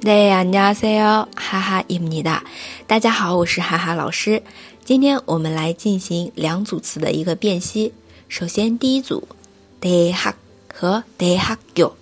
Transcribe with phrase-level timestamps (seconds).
[0.00, 2.42] 네 안녕하세요， 哈哈입니다
[2.86, 4.42] 大家好，我是哈哈老师。
[4.84, 7.92] 今天我们来进行两组词的一个辨析。
[8.28, 9.22] 首先，第一组，
[9.80, 10.34] 대학
[10.74, 11.92] 和대학 교。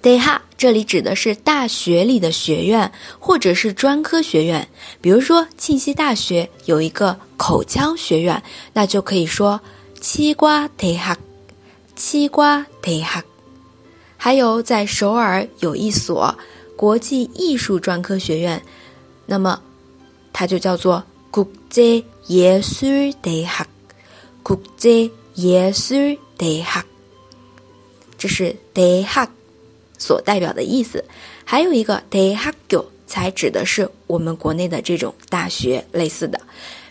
[0.00, 4.68] 대학这里指的是大学里的学院，或者是专科学院。
[5.00, 8.40] 比如说，庆熙大学有一个口腔学院，
[8.72, 9.60] 那就可以说
[10.00, 11.16] 치과대 학，
[11.96, 13.24] 치과대 학。
[14.20, 16.34] 还有在首尔有一所
[16.76, 18.60] 国际艺术专科学院，
[19.26, 19.60] 那么
[20.32, 23.66] 它就叫做국제예술대 학，
[24.42, 26.82] 국제예술대 학，
[28.18, 29.28] 这是대학
[29.98, 31.02] 所代表的意思。
[31.44, 36.40] 还有一个대학 교， 才指的是我们国内的这种大学类似的，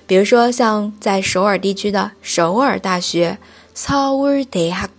[0.07, 3.37] 比如说像在首尔地区的首尔大学，
[3.75, 4.87] 서울대학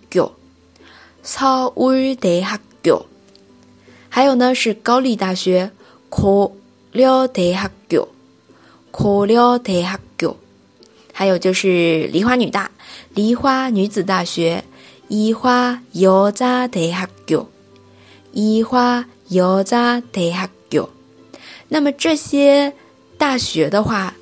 [1.23, 3.05] 서울대학 교，
[4.09, 5.71] 还有呢是高丽大学，
[6.09, 8.07] 고려대학 교，
[8.91, 10.35] 고려대학 교，
[11.13, 12.71] 还有就是梨花女大，
[13.13, 14.63] 梨花女子大学，
[15.09, 17.47] 이화여자대학 교，
[18.33, 20.89] 이화여자대학 교。
[21.69, 22.73] 那么这些
[23.17, 24.13] 大学的话。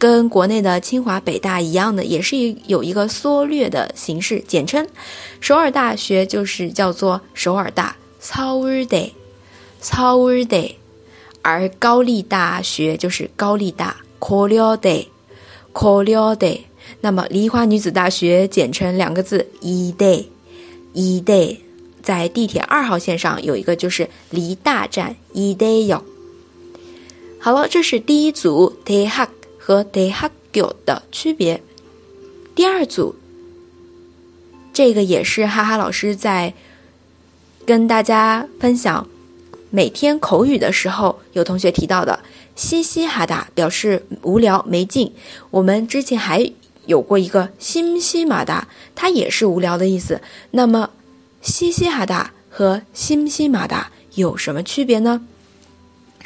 [0.00, 4.86] 跟国内的清华、北大一样的，也是有一个缩略的形式简称。
[5.40, 10.76] 首尔大学就是叫做首尔大 （Seoulde），Seoulde。
[11.42, 16.60] 而高丽大学就是高丽大 （Koreade），Koreade。
[17.02, 21.58] 那么梨花女子大学简称两个字 “Ede”，Ede。
[22.02, 26.02] 在地铁二号线上有一个就是梨大站 Ede 哟。
[27.38, 31.62] 好了，这是第一组 t e h a k 和 d e h a g u 的区别。
[32.54, 33.14] 第二组，
[34.72, 36.54] 这个也是哈哈老师在
[37.66, 39.06] 跟大家分享
[39.68, 42.20] 每天口语的时候，有同学提到的
[42.56, 45.12] “嘻嘻哈达”表示无聊没劲。
[45.50, 46.50] 我们之前还
[46.86, 50.20] 有过一个“嘻嘻马达”，它也是无聊的意思。
[50.52, 50.90] 那么
[51.42, 55.24] “嘻嘻哈达”和“嘻嘻马达”有什么区别呢？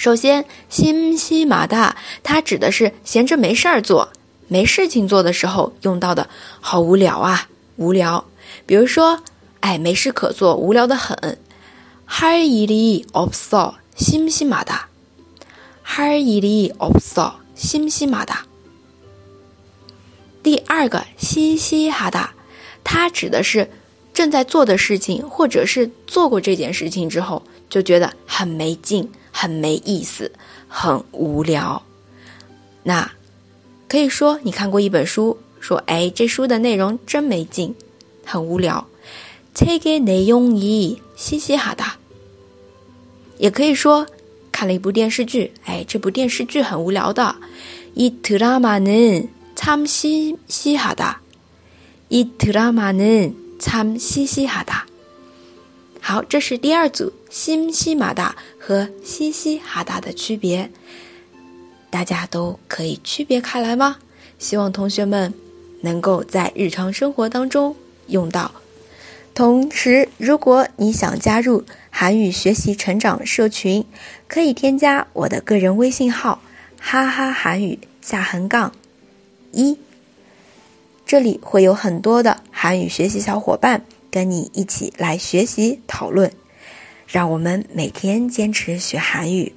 [0.04, 4.14] 首先，心西马大，它指的是闲着没事儿做、
[4.48, 6.30] 没事情做的时候用到的，
[6.62, 8.24] 好无聊啊，无聊。
[8.66, 9.22] 比如说，
[9.60, 11.38] 哎，没事可做，无聊的很。
[12.08, 14.88] 할일이없어심심하 다。
[15.86, 18.46] 할일이없어심심하 다。
[20.42, 22.34] 第二个，嘻嘻哈达，
[22.84, 23.70] 它指的是
[24.14, 29.12] 正在做的事情，或者是做过这件事情之后就觉得很没劲。
[29.34, 30.32] 很没意思，
[30.68, 31.82] 很无聊。
[32.84, 33.10] 那
[33.88, 37.74] 可以说你看过一本书，说哎，这书的内容真没劲，
[38.26, 38.86] 很无聊。
[39.56, 41.98] 책의내용이嘻嘻哈达。
[43.38, 44.06] 也可以说
[44.52, 47.36] 看了一部电视剧，哎，这部电视剧很无聊的。
[47.96, 51.22] 이드라마는참시시하 다。
[52.10, 54.86] 이드라마는참시시하 다。
[56.07, 60.71] 好，这是第二组西西马达和西西哈达的区别，
[61.89, 63.97] 大家都可以区别开来吗？
[64.39, 65.33] 希望同学们
[65.81, 67.75] 能够在日常生活当中
[68.09, 68.53] 用到。
[69.33, 73.87] 同时，如果你想加入韩语学习成长社群，
[74.29, 76.43] 可以添加我的个人微信号
[76.79, 78.73] “哈哈韩语下横杠
[79.53, 79.79] 一”，
[81.07, 83.87] 这里会有很多的韩语学习小伙伴。
[84.15, 86.33] 跟你一起来学习讨论，
[87.09, 89.53] 让我们每天坚持学韩语。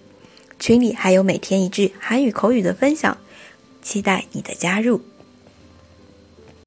[0.58, 3.20] 群里还有每天一句韩语口语的分享，
[3.84, 5.02] 期待你的加入。